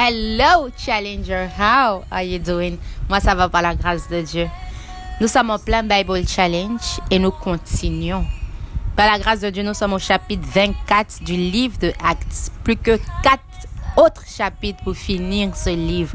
Hello, 0.00 0.70
Challenger. 0.76 1.48
How 1.48 2.04
are 2.12 2.22
you 2.22 2.38
doing? 2.38 2.78
Moi, 3.08 3.18
ça 3.18 3.34
va 3.34 3.48
par 3.48 3.62
la 3.62 3.74
grâce 3.74 4.08
de 4.08 4.22
Dieu. 4.22 4.46
Nous 5.20 5.26
sommes 5.26 5.50
en 5.50 5.58
plein 5.58 5.82
Bible 5.82 6.24
Challenge 6.24 7.00
et 7.10 7.18
nous 7.18 7.32
continuons. 7.32 8.24
Par 8.94 9.10
la 9.10 9.18
grâce 9.18 9.40
de 9.40 9.50
Dieu, 9.50 9.64
nous 9.64 9.74
sommes 9.74 9.94
au 9.94 9.98
chapitre 9.98 10.46
24 10.54 11.24
du 11.24 11.32
livre 11.32 11.78
de 11.80 11.92
Actes. 12.00 12.52
Plus 12.62 12.76
que 12.76 12.96
quatre 13.24 13.42
autres 13.96 14.22
chapitres 14.24 14.84
pour 14.84 14.94
finir 14.94 15.56
ce 15.56 15.70
livre 15.70 16.14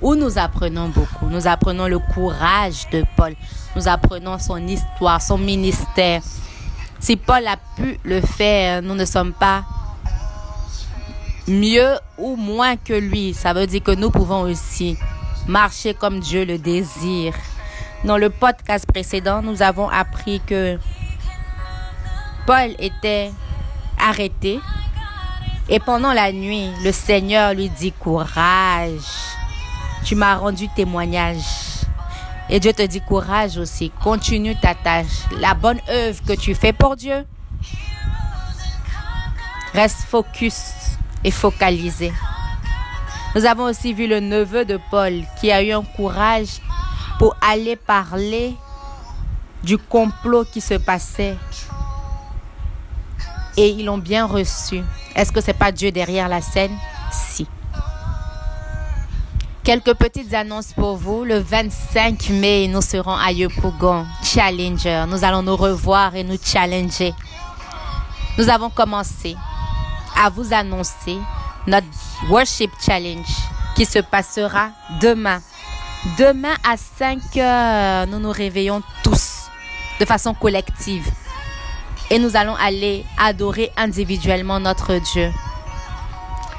où 0.00 0.14
nous 0.14 0.38
apprenons 0.38 0.90
beaucoup. 0.90 1.26
Nous 1.26 1.48
apprenons 1.48 1.88
le 1.88 1.98
courage 1.98 2.88
de 2.92 3.04
Paul. 3.16 3.34
Nous 3.74 3.88
apprenons 3.88 4.38
son 4.38 4.64
histoire, 4.68 5.20
son 5.20 5.36
ministère. 5.36 6.22
Si 7.00 7.16
Paul 7.16 7.44
a 7.48 7.56
pu 7.74 7.98
le 8.04 8.20
faire, 8.20 8.82
nous 8.82 8.94
ne 8.94 9.04
sommes 9.04 9.32
pas 9.32 9.64
mieux 11.50 11.98
ou 12.16 12.36
moins 12.36 12.76
que 12.76 12.94
lui. 12.94 13.34
Ça 13.34 13.52
veut 13.52 13.66
dire 13.66 13.82
que 13.82 13.90
nous 13.90 14.10
pouvons 14.10 14.42
aussi 14.42 14.96
marcher 15.46 15.94
comme 15.94 16.20
Dieu 16.20 16.44
le 16.44 16.58
désire. 16.58 17.34
Dans 18.04 18.16
le 18.16 18.30
podcast 18.30 18.86
précédent, 18.86 19.42
nous 19.42 19.60
avons 19.60 19.88
appris 19.88 20.40
que 20.46 20.78
Paul 22.46 22.74
était 22.78 23.30
arrêté 23.98 24.60
et 25.68 25.78
pendant 25.78 26.12
la 26.12 26.32
nuit, 26.32 26.70
le 26.82 26.92
Seigneur 26.92 27.54
lui 27.54 27.68
dit 27.68 27.92
courage. 27.92 29.02
Tu 30.04 30.14
m'as 30.14 30.34
rendu 30.34 30.68
témoignage. 30.74 31.44
Et 32.48 32.58
Dieu 32.58 32.72
te 32.72 32.82
dit 32.82 33.00
courage 33.00 33.58
aussi. 33.58 33.92
Continue 34.02 34.56
ta 34.56 34.74
tâche. 34.74 35.26
La 35.38 35.54
bonne 35.54 35.78
œuvre 35.88 36.20
que 36.26 36.32
tu 36.32 36.54
fais 36.54 36.72
pour 36.72 36.96
Dieu. 36.96 37.24
Reste 39.72 40.00
focus 40.08 40.98
et 41.24 41.30
focalisé. 41.30 42.12
Nous 43.34 43.44
avons 43.44 43.64
aussi 43.64 43.92
vu 43.94 44.06
le 44.06 44.20
neveu 44.20 44.64
de 44.64 44.78
Paul 44.90 45.22
qui 45.40 45.52
a 45.52 45.62
eu 45.62 45.72
un 45.72 45.82
courage 45.82 46.60
pour 47.18 47.36
aller 47.40 47.76
parler 47.76 48.56
du 49.62 49.78
complot 49.78 50.44
qui 50.44 50.60
se 50.60 50.74
passait. 50.74 51.36
Et 53.56 53.68
ils 53.68 53.84
l'ont 53.84 53.98
bien 53.98 54.26
reçu. 54.26 54.80
Est-ce 55.14 55.30
que 55.32 55.40
c'est 55.40 55.54
pas 55.54 55.70
Dieu 55.70 55.92
derrière 55.92 56.28
la 56.28 56.40
scène? 56.40 56.76
Si. 57.12 57.46
Quelques 59.62 59.94
petites 59.94 60.32
annonces 60.32 60.72
pour 60.72 60.96
vous. 60.96 61.24
Le 61.24 61.38
25 61.38 62.30
mai, 62.30 62.66
nous 62.68 62.80
serons 62.80 63.14
à 63.14 63.30
Yopougon, 63.30 64.06
Challenger. 64.22 65.04
Nous 65.08 65.22
allons 65.22 65.42
nous 65.42 65.56
revoir 65.56 66.16
et 66.16 66.24
nous 66.24 66.38
challenger. 66.42 67.12
Nous 68.38 68.48
avons 68.48 68.70
commencé 68.70 69.36
à 70.20 70.28
vous 70.28 70.52
annoncer 70.52 71.18
notre 71.66 71.86
Worship 72.28 72.70
Challenge 72.84 73.26
qui 73.74 73.86
se 73.86 74.00
passera 74.00 74.70
demain. 75.00 75.40
Demain 76.18 76.54
à 76.62 76.76
5 76.76 77.36
heures, 77.38 78.06
nous 78.06 78.18
nous 78.18 78.30
réveillons 78.30 78.82
tous 79.02 79.48
de 79.98 80.04
façon 80.04 80.34
collective 80.34 81.06
et 82.10 82.18
nous 82.18 82.36
allons 82.36 82.54
aller 82.56 83.04
adorer 83.18 83.70
individuellement 83.76 84.60
notre 84.60 84.98
Dieu. 84.98 85.30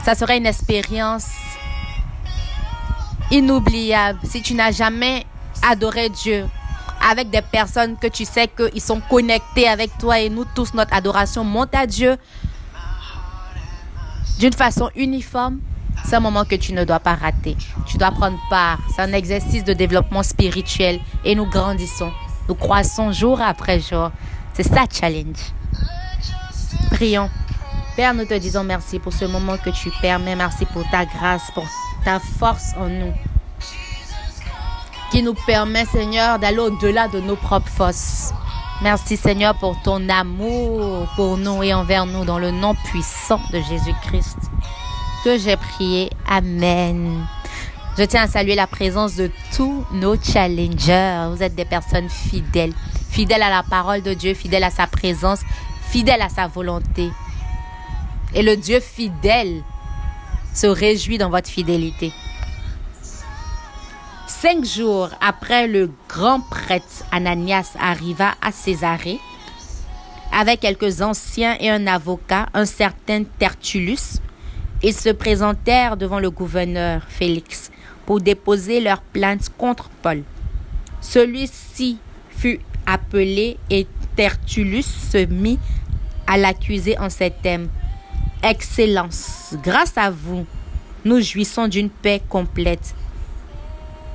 Ça 0.03 0.15
sera 0.15 0.35
une 0.35 0.47
expérience 0.47 1.29
inoubliable 3.29 4.19
si 4.23 4.41
tu 4.41 4.55
n'as 4.55 4.71
jamais 4.71 5.25
adoré 5.61 6.09
Dieu 6.09 6.47
avec 7.07 7.29
des 7.29 7.41
personnes 7.41 7.97
que 7.97 8.07
tu 8.07 8.25
sais 8.25 8.47
qu'ils 8.47 8.81
sont 8.81 9.01
connectés 9.01 9.67
avec 9.67 9.97
toi 9.99 10.19
et 10.19 10.29
nous 10.29 10.45
tous, 10.45 10.73
notre 10.73 10.93
adoration 10.93 11.43
monte 11.43 11.75
à 11.75 11.85
Dieu 11.85 12.17
d'une 14.41 14.53
façon 14.53 14.89
uniforme, 14.95 15.59
c'est 16.03 16.15
un 16.15 16.19
moment 16.19 16.45
que 16.45 16.55
tu 16.55 16.73
ne 16.73 16.83
dois 16.83 16.99
pas 16.99 17.13
rater. 17.13 17.55
Tu 17.85 17.99
dois 17.99 18.09
prendre 18.09 18.39
part. 18.49 18.79
C'est 18.89 19.03
un 19.03 19.13
exercice 19.13 19.63
de 19.63 19.71
développement 19.71 20.23
spirituel 20.23 20.99
et 21.23 21.35
nous 21.35 21.45
grandissons. 21.45 22.11
Nous 22.49 22.55
croissons 22.55 23.11
jour 23.11 23.39
après 23.39 23.79
jour. 23.79 24.09
C'est 24.55 24.63
ça, 24.63 24.85
challenge. 24.91 25.37
Prions. 26.89 27.29
Père, 27.95 28.15
nous 28.15 28.25
te 28.25 28.33
disons 28.33 28.63
merci 28.63 28.97
pour 28.97 29.13
ce 29.13 29.25
moment 29.25 29.57
que 29.57 29.69
tu 29.69 29.91
permets. 30.01 30.35
Merci 30.35 30.65
pour 30.65 30.89
ta 30.89 31.05
grâce, 31.05 31.51
pour 31.53 31.67
ta 32.03 32.19
force 32.19 32.73
en 32.79 32.89
nous. 32.89 33.13
Qui 35.11 35.21
nous 35.21 35.35
permet, 35.45 35.85
Seigneur, 35.85 36.39
d'aller 36.39 36.57
au-delà 36.57 37.07
de 37.09 37.19
nos 37.19 37.35
propres 37.35 37.69
forces. 37.69 38.33
Merci 38.81 39.15
Seigneur 39.15 39.53
pour 39.55 39.79
ton 39.83 40.09
amour 40.09 41.07
pour 41.15 41.37
nous 41.37 41.61
et 41.61 41.71
envers 41.71 42.07
nous 42.07 42.25
dans 42.25 42.39
le 42.39 42.49
nom 42.49 42.73
puissant 42.73 43.39
de 43.53 43.59
Jésus-Christ 43.59 44.37
que 45.23 45.37
j'ai 45.37 45.55
prié. 45.55 46.09
Amen. 46.27 47.23
Je 47.95 48.03
tiens 48.03 48.23
à 48.23 48.27
saluer 48.27 48.55
la 48.55 48.65
présence 48.65 49.15
de 49.15 49.29
tous 49.55 49.85
nos 49.93 50.15
challengers. 50.19 51.27
Vous 51.29 51.43
êtes 51.43 51.53
des 51.53 51.65
personnes 51.65 52.09
fidèles, 52.09 52.73
fidèles 53.11 53.43
à 53.43 53.51
la 53.51 53.61
parole 53.61 54.01
de 54.01 54.15
Dieu, 54.15 54.33
fidèles 54.33 54.63
à 54.63 54.71
sa 54.71 54.87
présence, 54.87 55.41
fidèles 55.89 56.23
à 56.23 56.29
sa 56.29 56.47
volonté. 56.47 57.11
Et 58.33 58.41
le 58.41 58.57
Dieu 58.57 58.79
fidèle 58.79 59.61
se 60.55 60.65
réjouit 60.65 61.19
dans 61.19 61.29
votre 61.29 61.49
fidélité. 61.49 62.11
Cinq 64.39 64.63
jours 64.63 65.09
après, 65.19 65.67
le 65.67 65.91
grand 66.07 66.39
prêtre 66.39 67.03
Ananias 67.11 67.73
arriva 67.79 68.33
à 68.41 68.51
Césarée 68.53 69.19
avec 70.31 70.61
quelques 70.61 71.01
anciens 71.01 71.57
et 71.59 71.69
un 71.69 71.85
avocat, 71.85 72.47
un 72.53 72.65
certain 72.65 73.23
Tertullus. 73.37 74.19
Ils 74.81 74.93
se 74.93 75.09
présentèrent 75.09 75.97
devant 75.97 76.19
le 76.19 76.31
gouverneur 76.31 77.03
Félix 77.07 77.71
pour 78.05 78.21
déposer 78.21 78.79
leur 78.79 79.01
plainte 79.01 79.49
contre 79.57 79.89
Paul. 80.01 80.23
Celui-ci 81.01 81.97
fut 82.31 82.61
appelé 82.87 83.57
et 83.69 83.85
Tertullus 84.15 84.83
se 85.11 85.25
mit 85.25 85.59
à 86.25 86.37
l'accuser 86.37 86.97
en 86.97 87.09
ces 87.09 87.31
thèmes. 87.31 87.67
Excellence, 88.41 89.55
grâce 89.61 89.97
à 89.97 90.09
vous, 90.09 90.47
nous 91.03 91.19
jouissons 91.19 91.67
d'une 91.67 91.89
paix 91.89 92.21
complète 92.29 92.95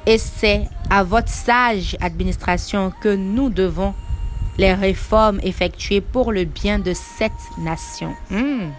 et 0.06 0.19
c'est 0.19 0.69
à 0.89 1.03
votre 1.03 1.28
sage 1.28 1.97
administration 2.00 2.93
que 3.00 3.15
nous 3.15 3.50
devons 3.50 3.94
les 4.56 4.72
réformes 4.72 5.41
effectuées 5.43 6.00
pour 6.00 6.33
le 6.33 6.44
bien 6.44 6.78
de 6.78 6.94
cette 6.94 7.33
nation. 7.59 8.15
Hmm. 8.31 8.71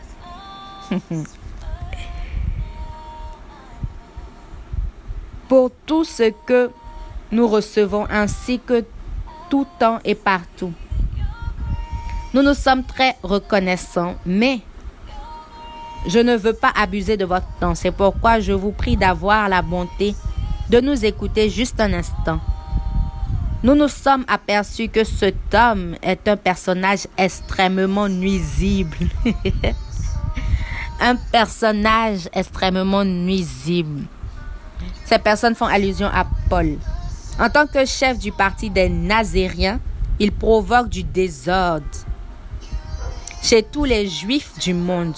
pour 5.47 5.71
tout 5.85 6.03
ce 6.03 6.31
que 6.45 6.69
nous 7.31 7.47
recevons 7.47 8.05
ainsi 8.09 8.59
que 8.59 8.83
tout 9.49 9.65
temps 9.79 9.99
et 10.03 10.15
partout. 10.15 10.73
Nous 12.33 12.41
nous 12.41 12.53
sommes 12.53 12.83
très 12.83 13.15
reconnaissants, 13.23 14.15
mais 14.25 14.59
je 16.07 16.19
ne 16.19 16.35
veux 16.35 16.53
pas 16.53 16.71
abuser 16.75 17.17
de 17.17 17.25
votre 17.25 17.47
temps. 17.59 17.75
C'est 17.75 17.91
pourquoi 17.91 18.39
je 18.39 18.51
vous 18.51 18.71
prie 18.71 18.97
d'avoir 18.97 19.49
la 19.49 19.61
bonté 19.61 20.15
de 20.69 20.79
nous 20.81 21.05
écouter 21.05 21.49
juste 21.49 21.79
un 21.79 21.93
instant. 21.93 22.39
Nous 23.63 23.75
nous 23.75 23.87
sommes 23.87 24.25
aperçus 24.27 24.89
que 24.89 25.03
cet 25.03 25.53
homme 25.53 25.95
est 26.01 26.27
un 26.27 26.37
personnage 26.37 27.07
extrêmement 27.17 28.07
nuisible. 28.07 28.97
un 31.01 31.15
personnage 31.15 32.29
extrêmement 32.33 33.03
nuisible. 33.03 34.03
Ces 35.05 35.19
personnes 35.19 35.55
font 35.55 35.65
allusion 35.65 36.07
à 36.07 36.27
Paul. 36.49 36.77
En 37.39 37.49
tant 37.49 37.65
que 37.65 37.85
chef 37.85 38.19
du 38.19 38.31
parti 38.31 38.69
des 38.69 38.89
Nazériens, 38.89 39.79
il 40.19 40.31
provoque 40.31 40.89
du 40.89 41.03
désordre 41.03 41.85
chez 43.41 43.63
tous 43.63 43.85
les 43.85 44.07
juifs 44.07 44.51
du 44.59 44.73
monde. 44.73 45.15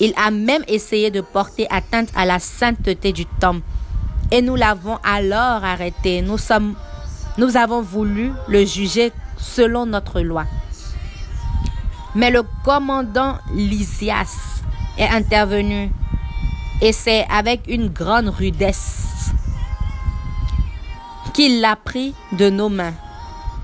Il 0.00 0.12
a 0.16 0.30
même 0.30 0.62
essayé 0.68 1.10
de 1.10 1.20
porter 1.20 1.66
atteinte 1.70 2.10
à 2.14 2.24
la 2.24 2.38
sainteté 2.38 3.12
du 3.12 3.26
temple 3.26 3.62
et 4.30 4.42
nous 4.42 4.56
l'avons 4.56 4.98
alors 5.04 5.64
arrêté. 5.64 6.22
Nous, 6.22 6.38
sommes, 6.38 6.74
nous 7.36 7.56
avons 7.56 7.82
voulu 7.82 8.32
le 8.48 8.64
juger 8.64 9.12
selon 9.36 9.86
notre 9.86 10.20
loi. 10.20 10.44
Mais 12.14 12.30
le 12.30 12.42
commandant 12.64 13.38
Lysias 13.54 14.62
est 14.96 15.08
intervenu 15.08 15.90
et 16.80 16.92
c'est 16.92 17.26
avec 17.30 17.62
une 17.68 17.88
grande 17.88 18.28
rudesse 18.28 19.30
qu'il 21.34 21.60
l'a 21.60 21.76
pris 21.76 22.14
de 22.32 22.50
nos 22.50 22.68
mains. 22.68 22.94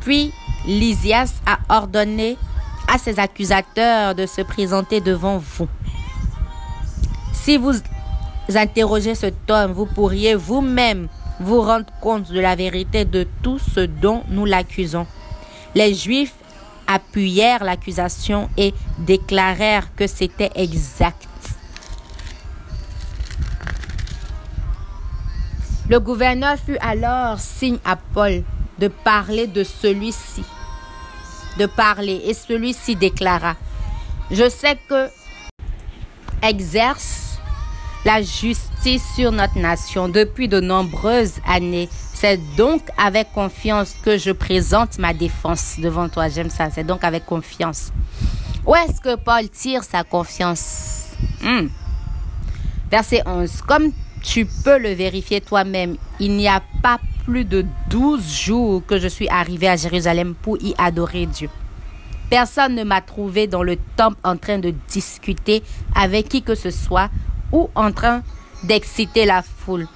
Puis 0.00 0.32
Lysias 0.66 1.34
a 1.46 1.58
ordonné 1.68 2.36
à 2.92 2.98
ses 2.98 3.18
accusateurs 3.18 4.14
de 4.14 4.26
se 4.26 4.42
présenter 4.42 5.00
devant 5.00 5.38
vous. 5.38 5.68
Si 7.32 7.56
vous 7.56 7.72
interrogez 8.52 9.14
cet 9.14 9.50
homme, 9.50 9.72
vous 9.72 9.86
pourriez 9.86 10.34
vous-même 10.34 11.08
vous 11.40 11.60
rendre 11.60 11.86
compte 12.00 12.30
de 12.30 12.40
la 12.40 12.54
vérité 12.54 13.04
de 13.04 13.26
tout 13.42 13.58
ce 13.58 13.80
dont 13.80 14.22
nous 14.28 14.44
l'accusons. 14.44 15.06
Les 15.74 15.94
Juifs 15.94 16.34
appuyèrent 16.86 17.64
l'accusation 17.64 18.48
et 18.56 18.74
déclarèrent 18.98 19.94
que 19.94 20.06
c'était 20.06 20.50
exact. 20.54 21.26
Le 25.88 26.00
gouverneur 26.00 26.56
fut 26.56 26.78
alors 26.80 27.38
signe 27.38 27.78
à 27.84 27.96
Paul 27.96 28.42
de 28.78 28.88
parler 28.88 29.46
de 29.46 29.64
celui-ci, 29.64 30.42
de 31.58 31.66
parler, 31.66 32.22
et 32.24 32.34
celui-ci 32.34 32.96
déclara, 32.96 33.54
je 34.30 34.48
sais 34.48 34.78
que 34.88 35.08
exerce 36.42 37.23
la 38.04 38.20
justice 38.20 39.02
sur 39.14 39.32
notre 39.32 39.58
nation 39.58 40.08
depuis 40.08 40.48
de 40.48 40.60
nombreuses 40.60 41.34
années. 41.46 41.88
C'est 42.12 42.38
donc 42.56 42.82
avec 42.98 43.32
confiance 43.32 43.94
que 44.02 44.18
je 44.18 44.30
présente 44.30 44.98
ma 44.98 45.14
défense 45.14 45.76
devant 45.78 46.08
toi. 46.08 46.28
J'aime 46.28 46.50
ça. 46.50 46.70
C'est 46.70 46.84
donc 46.84 47.02
avec 47.02 47.24
confiance. 47.24 47.92
Où 48.66 48.74
est-ce 48.74 49.00
que 49.00 49.16
Paul 49.16 49.48
tire 49.48 49.84
sa 49.84 50.04
confiance? 50.04 51.12
Hmm. 51.42 51.68
Verset 52.90 53.22
11. 53.26 53.62
Comme 53.66 53.90
tu 54.22 54.46
peux 54.46 54.78
le 54.78 54.92
vérifier 54.92 55.40
toi-même, 55.40 55.96
il 56.20 56.36
n'y 56.36 56.48
a 56.48 56.62
pas 56.82 56.98
plus 57.24 57.44
de 57.44 57.64
12 57.90 58.42
jours 58.42 58.82
que 58.86 58.98
je 58.98 59.08
suis 59.08 59.28
arrivé 59.28 59.68
à 59.68 59.76
Jérusalem 59.76 60.34
pour 60.34 60.58
y 60.62 60.74
adorer 60.78 61.26
Dieu. 61.26 61.48
Personne 62.30 62.74
ne 62.74 62.84
m'a 62.84 63.00
trouvé 63.00 63.46
dans 63.46 63.62
le 63.62 63.76
temple 63.96 64.16
en 64.24 64.36
train 64.36 64.58
de 64.58 64.74
discuter 64.88 65.62
avec 65.94 66.28
qui 66.28 66.42
que 66.42 66.54
ce 66.54 66.70
soit 66.70 67.10
ou 67.54 67.70
en 67.76 67.92
train 67.92 68.22
d'exciter 68.64 69.24
la 69.24 69.42
foule. 69.42 69.86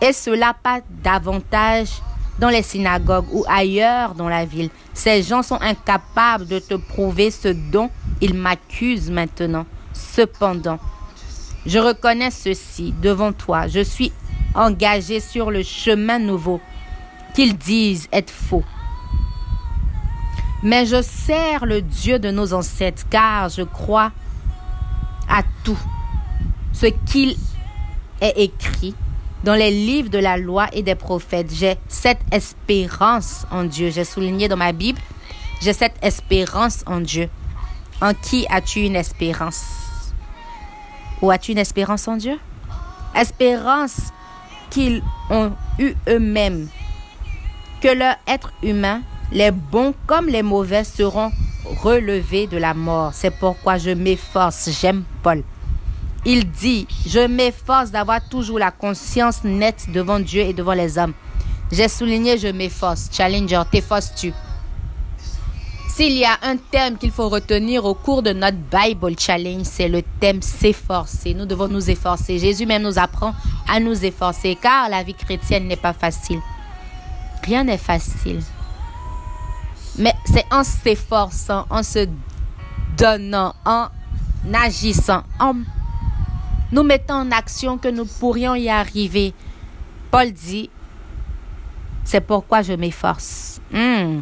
Et 0.00 0.12
cela 0.12 0.54
pas 0.54 0.80
davantage 1.02 1.88
dans 2.38 2.48
les 2.48 2.62
synagogues 2.62 3.26
ou 3.32 3.44
ailleurs 3.48 4.14
dans 4.14 4.28
la 4.28 4.46
ville. 4.46 4.70
Ces 4.94 5.22
gens 5.22 5.42
sont 5.42 5.60
incapables 5.60 6.46
de 6.46 6.58
te 6.60 6.74
prouver 6.74 7.30
ce 7.30 7.48
dont 7.48 7.90
ils 8.20 8.34
m'accusent 8.34 9.10
maintenant. 9.10 9.66
Cependant, 9.92 10.78
je 11.66 11.78
reconnais 11.78 12.30
ceci 12.30 12.94
devant 13.02 13.32
toi. 13.32 13.66
Je 13.66 13.80
suis 13.80 14.12
engagé 14.54 15.20
sur 15.20 15.50
le 15.50 15.62
chemin 15.62 16.18
nouveau 16.20 16.60
qu'ils 17.34 17.58
disent 17.58 18.08
être 18.12 18.30
faux. 18.30 18.64
Mais 20.62 20.86
je 20.86 21.02
sers 21.02 21.66
le 21.66 21.82
Dieu 21.82 22.18
de 22.18 22.30
nos 22.30 22.52
ancêtres 22.52 23.04
car 23.10 23.48
je 23.48 23.62
crois 23.62 24.12
à 25.28 25.42
tout 25.64 25.78
ce 26.72 26.86
qu'il 26.86 27.36
est 28.20 28.34
écrit 28.36 28.94
dans 29.44 29.54
les 29.54 29.70
livres 29.70 30.10
de 30.10 30.18
la 30.18 30.36
loi 30.36 30.68
et 30.72 30.82
des 30.82 30.94
prophètes. 30.94 31.52
J'ai 31.52 31.76
cette 31.88 32.20
espérance 32.30 33.46
en 33.50 33.64
Dieu. 33.64 33.90
J'ai 33.90 34.04
souligné 34.04 34.48
dans 34.48 34.56
ma 34.56 34.72
Bible, 34.72 35.00
j'ai 35.60 35.72
cette 35.72 35.96
espérance 36.02 36.82
en 36.86 37.00
Dieu. 37.00 37.28
En 38.00 38.14
qui 38.14 38.46
as-tu 38.48 38.80
une 38.80 38.96
espérance? 38.96 39.64
Ou 41.20 41.30
as-tu 41.30 41.52
une 41.52 41.58
espérance 41.58 42.08
en 42.08 42.16
Dieu? 42.16 42.38
Espérance 43.14 44.12
qu'ils 44.70 45.02
ont 45.28 45.52
eu 45.78 45.92
eux-mêmes. 46.08 46.68
Que 47.82 47.88
leur 47.88 48.16
être 48.26 48.52
humain, 48.62 49.02
les 49.32 49.50
bons 49.50 49.94
comme 50.06 50.28
les 50.28 50.42
mauvais, 50.42 50.84
seront 50.84 51.30
relevés 51.82 52.46
de 52.46 52.56
la 52.56 52.72
mort. 52.72 53.12
C'est 53.12 53.30
pourquoi 53.30 53.76
je 53.76 53.90
m'efforce. 53.90 54.70
J'aime 54.80 55.04
Paul. 55.22 55.42
Il 56.26 56.50
dit, 56.50 56.86
je 57.06 57.26
m'efforce 57.26 57.90
d'avoir 57.90 58.20
toujours 58.28 58.58
la 58.58 58.70
conscience 58.70 59.42
nette 59.42 59.86
devant 59.92 60.20
Dieu 60.20 60.42
et 60.42 60.52
devant 60.52 60.74
les 60.74 60.98
hommes. 60.98 61.14
J'ai 61.72 61.88
souligné, 61.88 62.36
je 62.36 62.48
m'efforce. 62.48 63.08
Challenger, 63.10 63.62
t'efforces-tu? 63.70 64.32
S'il 65.88 66.12
y 66.12 66.24
a 66.24 66.38
un 66.42 66.56
thème 66.56 66.98
qu'il 66.98 67.10
faut 67.10 67.28
retenir 67.28 67.84
au 67.84 67.94
cours 67.94 68.22
de 68.22 68.32
notre 68.32 68.56
Bible 68.56 69.18
Challenge, 69.18 69.64
c'est 69.64 69.88
le 69.88 70.02
thème 70.20 70.40
s'efforcer. 70.42 71.34
Nous 71.34 71.46
devons 71.46 71.68
nous 71.68 71.90
efforcer. 71.90 72.38
Jésus 72.38 72.66
même 72.66 72.82
nous 72.82 72.98
apprend 72.98 73.34
à 73.68 73.80
nous 73.80 74.04
efforcer 74.04 74.56
car 74.60 74.88
la 74.88 75.02
vie 75.02 75.14
chrétienne 75.14 75.66
n'est 75.66 75.76
pas 75.76 75.92
facile. 75.92 76.40
Rien 77.44 77.64
n'est 77.64 77.78
facile. 77.78 78.42
Mais 79.98 80.14
c'est 80.24 80.46
en 80.50 80.64
s'efforçant, 80.64 81.66
en 81.70 81.82
se 81.82 82.06
donnant, 82.96 83.54
en 83.64 83.88
agissant, 84.54 85.22
en 85.38 85.54
nous 86.72 86.82
mettons 86.82 87.14
en 87.14 87.30
action 87.30 87.78
que 87.78 87.88
nous 87.88 88.06
pourrions 88.06 88.54
y 88.54 88.68
arriver. 88.68 89.34
Paul 90.10 90.32
dit, 90.32 90.70
c'est 92.04 92.20
pourquoi 92.20 92.62
je 92.62 92.72
m'efforce. 92.72 93.60
Hmm. 93.72 94.20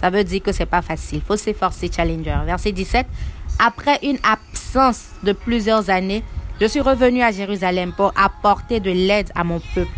Ça 0.00 0.10
veut 0.10 0.24
dire 0.24 0.42
que 0.42 0.52
c'est 0.52 0.66
pas 0.66 0.82
facile. 0.82 1.22
faut 1.26 1.36
s'efforcer, 1.36 1.90
Challenger. 1.94 2.38
Verset 2.44 2.72
17. 2.72 3.06
Après 3.58 3.98
une 4.02 4.18
absence 4.22 5.10
de 5.22 5.32
plusieurs 5.32 5.88
années, 5.90 6.22
je 6.60 6.66
suis 6.66 6.80
revenu 6.80 7.22
à 7.22 7.32
Jérusalem 7.32 7.92
pour 7.96 8.12
apporter 8.16 8.80
de 8.80 8.90
l'aide 8.90 9.30
à 9.34 9.44
mon 9.44 9.60
peuple 9.74 9.90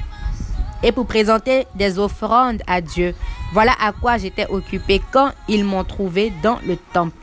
et 0.83 0.93
pour 0.93 1.07
présenter 1.07 1.67
des 1.75 1.99
offrandes 1.99 2.63
à 2.67 2.81
Dieu. 2.81 3.15
Voilà 3.53 3.73
à 3.81 3.93
quoi 3.93 4.19
j'étais 4.19 4.47
occupé 4.49 5.01
quand 5.11 5.33
ils 5.49 5.65
m'ont 5.65 5.85
trouvé 5.85 6.33
dans 6.43 6.59
le 6.67 6.77
temple. 6.93 7.17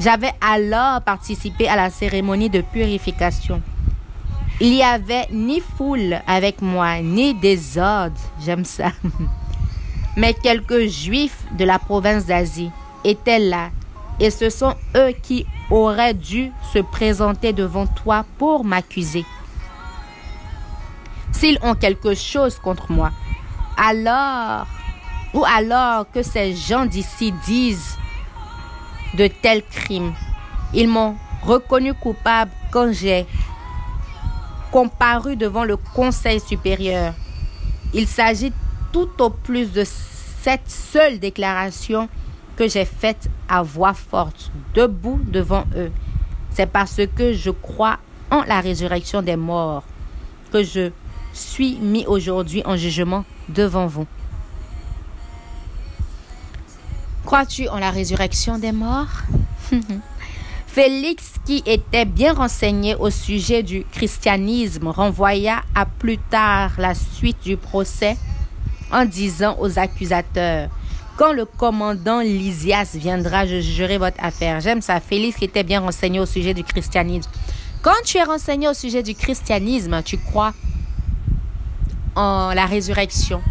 J'avais 0.00 0.32
alors 0.40 1.00
participé 1.02 1.68
à 1.68 1.76
la 1.76 1.90
cérémonie 1.90 2.50
de 2.50 2.60
purification. 2.60 3.62
Il 4.60 4.70
n'y 4.70 4.82
avait 4.82 5.26
ni 5.32 5.60
foule 5.60 6.20
avec 6.26 6.62
moi, 6.62 7.00
ni 7.00 7.34
désordre, 7.34 8.16
j'aime 8.44 8.64
ça. 8.64 8.92
Mais 10.16 10.32
quelques 10.32 10.86
juifs 10.86 11.44
de 11.58 11.64
la 11.64 11.78
province 11.78 12.26
d'Asie 12.26 12.70
étaient 13.04 13.40
là, 13.40 13.70
et 14.20 14.30
ce 14.30 14.50
sont 14.50 14.74
eux 14.96 15.12
qui 15.22 15.44
auraient 15.70 16.14
dû 16.14 16.52
se 16.72 16.78
présenter 16.78 17.52
devant 17.52 17.86
toi 17.86 18.24
pour 18.38 18.64
m'accuser. 18.64 19.24
S'ils 21.32 21.58
ont 21.62 21.74
quelque 21.74 22.14
chose 22.14 22.58
contre 22.60 22.92
moi, 22.92 23.10
alors, 23.76 24.66
ou 25.32 25.44
alors 25.44 26.08
que 26.12 26.22
ces 26.22 26.54
gens 26.54 26.86
d'ici 26.86 27.32
disent 27.44 27.98
de 29.16 29.26
tels 29.26 29.62
crimes. 29.62 30.12
Ils 30.72 30.88
m'ont 30.88 31.16
reconnu 31.42 31.94
coupable 31.94 32.50
quand 32.70 32.92
j'ai 32.92 33.26
comparu 34.72 35.36
devant 35.36 35.64
le 35.64 35.76
Conseil 35.76 36.40
supérieur. 36.40 37.14
Il 37.92 38.06
s'agit 38.06 38.52
tout 38.92 39.10
au 39.20 39.30
plus 39.30 39.72
de 39.72 39.84
cette 39.84 40.68
seule 40.68 41.18
déclaration 41.18 42.08
que 42.56 42.68
j'ai 42.68 42.84
faite 42.84 43.28
à 43.48 43.62
voix 43.62 43.94
forte, 43.94 44.50
debout 44.74 45.20
devant 45.24 45.64
eux. 45.76 45.92
C'est 46.50 46.66
parce 46.66 47.00
que 47.16 47.32
je 47.32 47.50
crois 47.50 47.98
en 48.30 48.42
la 48.44 48.60
résurrection 48.60 49.22
des 49.22 49.36
morts 49.36 49.84
que 50.52 50.62
je 50.62 50.90
suis 51.32 51.76
mis 51.76 52.06
aujourd'hui 52.06 52.62
en 52.64 52.76
jugement 52.76 53.24
devant 53.48 53.86
vous. 53.86 54.06
Crois-tu 57.34 57.68
en 57.68 57.80
la 57.80 57.90
résurrection 57.90 58.58
des 58.58 58.70
morts? 58.70 59.08
Félix, 60.68 61.32
qui 61.44 61.64
était 61.66 62.04
bien 62.04 62.32
renseigné 62.32 62.94
au 62.94 63.10
sujet 63.10 63.64
du 63.64 63.84
christianisme, 63.90 64.86
renvoya 64.86 65.62
à 65.74 65.84
plus 65.84 66.18
tard 66.18 66.74
la 66.78 66.94
suite 66.94 67.42
du 67.42 67.56
procès 67.56 68.16
en 68.92 69.04
disant 69.04 69.56
aux 69.58 69.80
accusateurs, 69.80 70.68
quand 71.16 71.32
le 71.32 71.44
commandant 71.44 72.20
Lysias 72.20 72.92
viendra, 72.94 73.46
je 73.46 73.60
jugerai 73.60 73.98
votre 73.98 74.22
affaire. 74.22 74.60
J'aime 74.60 74.80
ça. 74.80 75.00
Félix 75.00 75.36
qui 75.36 75.46
était 75.46 75.64
bien 75.64 75.80
renseigné 75.80 76.20
au 76.20 76.26
sujet 76.26 76.54
du 76.54 76.62
christianisme. 76.62 77.28
Quand 77.82 78.00
tu 78.04 78.18
es 78.18 78.22
renseigné 78.22 78.68
au 78.68 78.74
sujet 78.74 79.02
du 79.02 79.16
christianisme, 79.16 80.04
tu 80.04 80.18
crois 80.18 80.54
en 82.14 82.54
la 82.54 82.66
résurrection. 82.66 83.42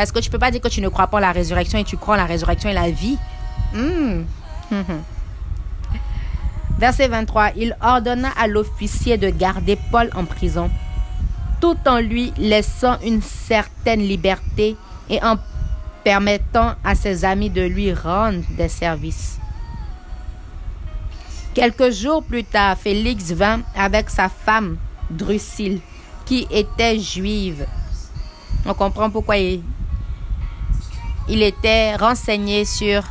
Parce 0.00 0.12
que 0.12 0.18
tu 0.20 0.30
ne 0.30 0.32
peux 0.32 0.38
pas 0.38 0.50
dire 0.50 0.62
que 0.62 0.68
tu 0.68 0.80
ne 0.80 0.88
crois 0.88 1.08
pas 1.08 1.18
en 1.18 1.20
la 1.20 1.30
résurrection 1.30 1.78
et 1.78 1.84
tu 1.84 1.98
crois 1.98 2.14
en 2.14 2.16
la 2.16 2.24
résurrection 2.24 2.70
et 2.70 2.72
la 2.72 2.90
vie. 2.90 3.18
Hmm. 3.74 4.22
Verset 6.78 7.08
23. 7.08 7.50
Il 7.56 7.76
ordonna 7.82 8.30
à 8.30 8.46
l'officier 8.46 9.18
de 9.18 9.28
garder 9.28 9.76
Paul 9.90 10.08
en 10.14 10.24
prison, 10.24 10.70
tout 11.60 11.76
en 11.84 11.98
lui 11.98 12.32
laissant 12.38 12.98
une 13.04 13.20
certaine 13.20 14.00
liberté 14.00 14.74
et 15.10 15.22
en 15.22 15.36
permettant 16.02 16.76
à 16.82 16.94
ses 16.94 17.26
amis 17.26 17.50
de 17.50 17.60
lui 17.60 17.92
rendre 17.92 18.40
des 18.56 18.70
services. 18.70 19.38
Quelques 21.52 21.90
jours 21.90 22.24
plus 22.24 22.44
tard, 22.44 22.78
Félix 22.78 23.32
vint 23.32 23.60
avec 23.76 24.08
sa 24.08 24.30
femme 24.30 24.78
Drusille, 25.10 25.82
qui 26.24 26.46
était 26.50 26.98
juive. 26.98 27.66
On 28.64 28.72
comprend 28.72 29.10
pourquoi 29.10 29.36
il, 29.36 29.62
il 31.28 31.42
était 31.42 31.96
renseigné 31.96 32.64
sur 32.64 33.02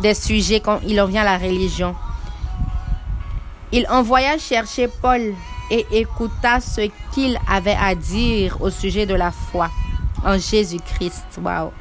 des 0.00 0.14
sujets 0.14 0.60
quand 0.60 0.80
il 0.86 1.00
en 1.00 1.06
vient 1.06 1.22
à 1.22 1.38
la 1.38 1.38
religion. 1.38 1.94
Il 3.72 3.86
envoya 3.88 4.38
chercher 4.38 4.88
Paul 4.88 5.34
et 5.70 5.86
écouta 5.90 6.60
ce 6.60 6.88
qu'il 7.12 7.38
avait 7.48 7.76
à 7.78 7.94
dire 7.94 8.60
au 8.60 8.70
sujet 8.70 9.06
de 9.06 9.14
la 9.14 9.30
foi 9.30 9.70
en 10.24 10.38
Jésus-Christ. 10.38 11.38
Wow. 11.42 11.72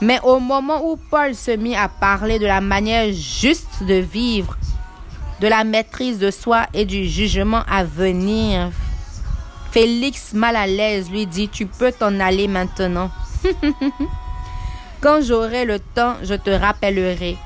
Mais 0.00 0.20
au 0.22 0.38
moment 0.38 0.80
où 0.84 0.96
Paul 0.96 1.34
se 1.34 1.50
mit 1.50 1.74
à 1.74 1.88
parler 1.88 2.38
de 2.38 2.46
la 2.46 2.60
manière 2.60 3.12
juste 3.12 3.82
de 3.82 3.94
vivre, 3.94 4.56
de 5.40 5.48
la 5.48 5.64
maîtrise 5.64 6.18
de 6.18 6.30
soi 6.30 6.66
et 6.72 6.84
du 6.84 7.04
jugement 7.06 7.62
à 7.68 7.84
venir, 7.84 8.70
Félix, 9.70 10.32
mal 10.32 10.56
à 10.56 10.66
l'aise, 10.66 11.10
lui 11.10 11.26
dit, 11.26 11.48
tu 11.48 11.66
peux 11.66 11.92
t'en 11.92 12.20
aller 12.20 12.48
maintenant. 12.48 13.10
Quand 15.00 15.20
j'aurai 15.22 15.64
le 15.64 15.78
temps, 15.78 16.16
je 16.22 16.34
te 16.34 16.50
rappellerai. 16.50 17.36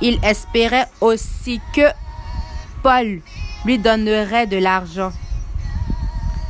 Il 0.00 0.18
espérait 0.24 0.88
aussi 1.00 1.60
que 1.74 1.88
Paul 2.82 3.20
lui 3.64 3.78
donnerait 3.78 4.46
de 4.46 4.56
l'argent. 4.56 5.12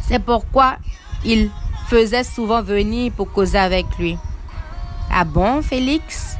C'est 0.09 0.23
pourquoi 0.23 0.77
il 1.25 1.51
faisait 1.89 2.25
souvent 2.25 2.63
venir 2.63 3.13
pour 3.13 3.33
causer 3.33 3.59
avec 3.59 3.87
lui. 3.99 4.17
Ah 5.11 5.25
bon, 5.25 5.63
Félix? 5.63 6.37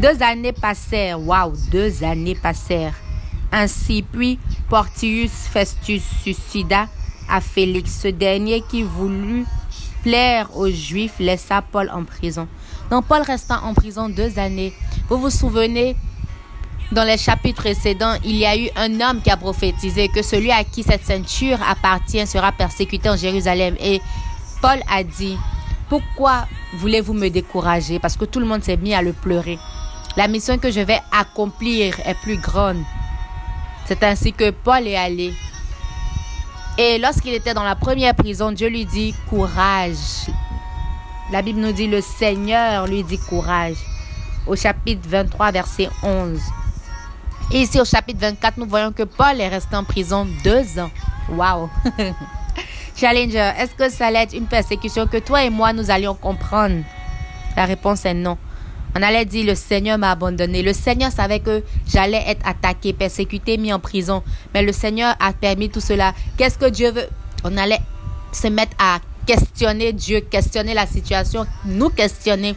Deux 0.00 0.22
années 0.22 0.52
passèrent. 0.52 1.20
Waouh, 1.20 1.54
deux 1.70 2.04
années 2.04 2.36
passèrent. 2.36 2.94
Ainsi, 3.50 4.02
puis 4.02 4.38
Portius 4.68 5.30
Festus 5.30 6.02
suicida 6.22 6.86
à 7.30 7.40
Félix. 7.40 8.00
Ce 8.02 8.08
dernier 8.08 8.62
qui 8.62 8.82
voulut 8.82 9.46
plaire 10.02 10.56
aux 10.56 10.70
Juifs 10.70 11.18
laissa 11.18 11.62
Paul 11.62 11.90
en 11.92 12.04
prison. 12.04 12.48
Donc 12.90 13.06
Paul 13.06 13.22
resta 13.22 13.60
en 13.62 13.74
prison 13.74 14.08
deux 14.08 14.38
années. 14.38 14.72
Vous 15.08 15.18
vous 15.18 15.30
souvenez, 15.30 15.96
dans 16.92 17.04
les 17.04 17.18
chapitres 17.18 17.62
précédents, 17.62 18.14
il 18.24 18.36
y 18.36 18.46
a 18.46 18.56
eu 18.56 18.68
un 18.76 19.00
homme 19.00 19.20
qui 19.20 19.30
a 19.30 19.36
prophétisé 19.36 20.08
que 20.08 20.22
celui 20.22 20.50
à 20.50 20.64
qui 20.64 20.82
cette 20.82 21.04
ceinture 21.04 21.58
appartient 21.68 22.26
sera 22.26 22.52
persécuté 22.52 23.10
en 23.10 23.16
Jérusalem. 23.16 23.76
Et 23.80 24.00
Paul 24.62 24.80
a 24.90 25.02
dit, 25.02 25.36
pourquoi 25.88 26.46
voulez-vous 26.74 27.12
me 27.12 27.28
décourager? 27.28 27.98
Parce 27.98 28.16
que 28.16 28.24
tout 28.24 28.40
le 28.40 28.46
monde 28.46 28.62
s'est 28.62 28.76
mis 28.76 28.94
à 28.94 29.02
le 29.02 29.12
pleurer. 29.12 29.58
La 30.16 30.28
mission 30.28 30.58
que 30.58 30.70
je 30.70 30.80
vais 30.80 31.00
accomplir 31.12 32.00
est 32.06 32.16
plus 32.22 32.38
grande. 32.38 32.82
C'est 33.84 34.02
ainsi 34.02 34.32
que 34.32 34.50
Paul 34.50 34.86
est 34.86 34.96
allé. 34.96 35.32
Et 36.80 36.96
lorsqu'il 36.98 37.34
était 37.34 37.54
dans 37.54 37.64
la 37.64 37.74
première 37.74 38.14
prison, 38.14 38.52
Dieu 38.52 38.68
lui 38.68 38.86
dit, 38.86 39.12
courage. 39.28 40.28
La 41.32 41.42
Bible 41.42 41.58
nous 41.58 41.72
dit, 41.72 41.88
le 41.88 42.00
Seigneur 42.00 42.86
lui 42.86 43.02
dit 43.02 43.18
courage. 43.18 43.74
Au 44.46 44.54
chapitre 44.54 45.02
23, 45.08 45.50
verset 45.50 45.88
11. 46.04 46.40
Et 47.50 47.62
ici, 47.62 47.80
au 47.80 47.84
chapitre 47.84 48.20
24, 48.20 48.58
nous 48.58 48.66
voyons 48.66 48.92
que 48.92 49.02
Paul 49.02 49.40
est 49.40 49.48
resté 49.48 49.74
en 49.74 49.82
prison 49.82 50.24
deux 50.44 50.78
ans. 50.78 50.90
Wow! 51.30 51.68
Challenger, 52.96 53.52
est-ce 53.58 53.74
que 53.74 53.90
ça 53.90 54.06
allait 54.06 54.22
être 54.22 54.34
une 54.34 54.46
persécution 54.46 55.08
que 55.08 55.16
toi 55.16 55.42
et 55.42 55.50
moi, 55.50 55.72
nous 55.72 55.90
allions 55.90 56.14
comprendre? 56.14 56.84
La 57.56 57.64
réponse 57.64 58.04
est 58.04 58.14
non. 58.14 58.38
On 58.98 59.02
allait 59.02 59.24
dire, 59.24 59.46
le 59.46 59.54
Seigneur 59.54 59.96
m'a 59.96 60.10
abandonné. 60.10 60.60
Le 60.60 60.72
Seigneur 60.72 61.12
savait 61.12 61.38
que 61.38 61.62
j'allais 61.86 62.24
être 62.26 62.44
attaqué, 62.44 62.92
persécuté, 62.92 63.56
mis 63.56 63.72
en 63.72 63.78
prison. 63.78 64.24
Mais 64.52 64.62
le 64.62 64.72
Seigneur 64.72 65.14
a 65.20 65.32
permis 65.32 65.70
tout 65.70 65.80
cela. 65.80 66.14
Qu'est-ce 66.36 66.58
que 66.58 66.68
Dieu 66.68 66.90
veut? 66.90 67.06
On 67.44 67.56
allait 67.56 67.78
se 68.32 68.48
mettre 68.48 68.72
à 68.80 68.98
questionner 69.24 69.92
Dieu, 69.92 70.20
questionner 70.20 70.74
la 70.74 70.84
situation, 70.84 71.46
nous 71.64 71.90
questionner. 71.90 72.56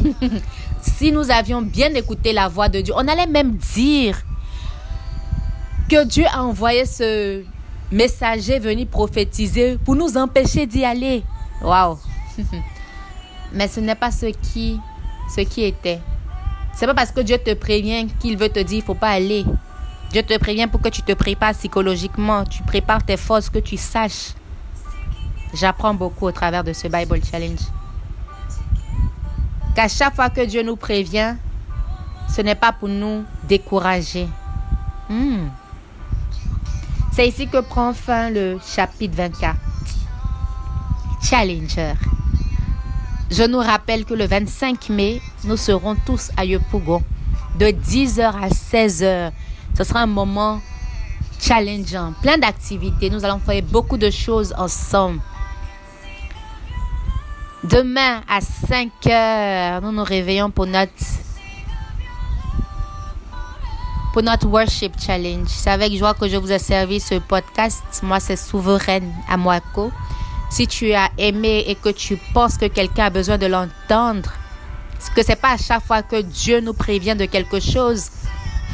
si 0.80 1.12
nous 1.12 1.30
avions 1.30 1.60
bien 1.60 1.92
écouté 1.92 2.32
la 2.32 2.48
voix 2.48 2.70
de 2.70 2.80
Dieu, 2.80 2.94
on 2.96 3.06
allait 3.06 3.26
même 3.26 3.56
dire 3.74 4.22
que 5.90 6.04
Dieu 6.06 6.24
a 6.32 6.42
envoyé 6.42 6.86
ce 6.86 7.42
messager 7.90 8.58
venir 8.58 8.86
prophétiser 8.86 9.76
pour 9.84 9.94
nous 9.94 10.16
empêcher 10.16 10.64
d'y 10.64 10.86
aller. 10.86 11.22
Waouh! 11.60 11.98
Mais 13.52 13.68
ce 13.68 13.80
n'est 13.80 13.94
pas 13.94 14.10
ce 14.10 14.26
qui, 14.26 14.80
ce 15.34 15.40
qui 15.42 15.64
était. 15.64 16.00
C'est 16.74 16.86
pas 16.86 16.94
parce 16.94 17.10
que 17.10 17.20
Dieu 17.20 17.38
te 17.38 17.54
prévient 17.54 18.06
qu'il 18.20 18.36
veut 18.36 18.48
te 18.48 18.60
dire 18.60 18.78
il 18.78 18.82
faut 18.82 18.94
pas 18.94 19.10
aller. 19.10 19.44
Dieu 20.10 20.22
te 20.22 20.36
prévient 20.38 20.66
pour 20.66 20.80
que 20.80 20.88
tu 20.88 21.02
te 21.02 21.12
prépares 21.12 21.54
psychologiquement, 21.54 22.44
tu 22.44 22.62
prépares 22.62 23.04
tes 23.04 23.16
forces, 23.16 23.48
que 23.48 23.58
tu 23.58 23.76
saches. 23.76 24.34
J'apprends 25.54 25.94
beaucoup 25.94 26.26
au 26.26 26.32
travers 26.32 26.64
de 26.64 26.72
ce 26.72 26.88
Bible 26.88 27.20
Challenge. 27.24 27.60
Qu'à 29.74 29.88
chaque 29.88 30.14
fois 30.14 30.28
que 30.28 30.44
Dieu 30.44 30.62
nous 30.62 30.76
prévient, 30.76 31.36
ce 32.28 32.42
n'est 32.42 32.54
pas 32.54 32.72
pour 32.72 32.88
nous 32.88 33.24
décourager. 33.44 34.28
Hmm. 35.08 35.48
C'est 37.12 37.28
ici 37.28 37.48
que 37.48 37.60
prend 37.60 37.92
fin 37.92 38.30
le 38.30 38.58
chapitre 38.64 39.16
24. 39.16 39.56
Challenger. 41.22 41.94
Je 43.32 43.44
nous 43.44 43.60
rappelle 43.60 44.04
que 44.04 44.12
le 44.12 44.26
25 44.26 44.90
mai, 44.90 45.22
nous 45.44 45.56
serons 45.56 45.96
tous 46.04 46.30
à 46.36 46.44
Yopougon 46.44 47.02
de 47.58 47.64
10h 47.64 48.24
à 48.24 48.48
16h. 48.48 49.32
Ce 49.74 49.84
sera 49.84 50.00
un 50.00 50.06
moment 50.06 50.60
challengeant, 51.40 52.12
plein 52.20 52.36
d'activités. 52.36 53.08
Nous 53.08 53.24
allons 53.24 53.38
faire 53.38 53.62
beaucoup 53.62 53.96
de 53.96 54.10
choses 54.10 54.52
ensemble. 54.58 55.20
Demain 57.64 58.20
à 58.28 58.40
5h, 58.40 59.80
nous 59.80 59.92
nous 59.92 60.04
réveillons 60.04 60.50
pour 60.50 60.66
notre 60.66 60.92
pour 64.12 64.22
notre 64.22 64.46
Worship 64.46 64.92
Challenge. 65.00 65.48
C'est 65.48 65.70
avec 65.70 65.96
joie 65.96 66.12
que 66.12 66.28
je 66.28 66.36
vous 66.36 66.52
ai 66.52 66.58
servi 66.58 67.00
ce 67.00 67.14
podcast. 67.14 67.82
Moi, 68.02 68.20
c'est 68.20 68.36
Souveraine 68.36 69.10
à 69.26 69.38
Moaco. 69.38 69.90
Si 70.52 70.66
tu 70.66 70.92
as 70.92 71.08
aimé 71.16 71.64
et 71.66 71.74
que 71.74 71.88
tu 71.88 72.18
penses 72.34 72.58
que 72.58 72.66
quelqu'un 72.66 73.06
a 73.06 73.10
besoin 73.10 73.38
de 73.38 73.46
l'entendre, 73.46 74.30
que 75.14 75.22
c'est 75.22 75.40
pas 75.40 75.52
à 75.52 75.56
chaque 75.56 75.82
fois 75.82 76.02
que 76.02 76.20
Dieu 76.20 76.60
nous 76.60 76.74
prévient 76.74 77.16
de 77.16 77.24
quelque 77.24 77.58
chose 77.58 78.10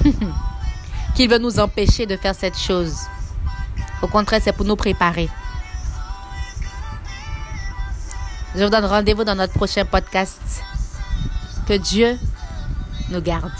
qu'il 1.15 1.31
veut 1.31 1.39
nous 1.39 1.61
empêcher 1.61 2.05
de 2.05 2.17
faire 2.17 2.35
cette 2.35 2.59
chose. 2.59 2.97
Au 4.03 4.09
contraire, 4.09 4.41
c'est 4.43 4.53
pour 4.53 4.67
nous 4.67 4.75
préparer. 4.75 5.29
Je 8.57 8.65
vous 8.65 8.71
donne 8.71 8.85
rendez-vous 8.85 9.23
dans 9.23 9.37
notre 9.37 9.53
prochain 9.53 9.85
podcast. 9.85 10.41
Que 11.69 11.75
Dieu 11.75 12.19
nous 13.11 13.21
garde. 13.21 13.53